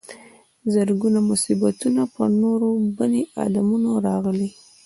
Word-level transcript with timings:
زرګونه 0.73 1.19
مصیبتونه 1.29 2.01
پر 2.13 2.29
نورو 2.41 2.69
بني 2.97 3.21
ادمانو 3.43 3.91
راغلي. 4.07 4.49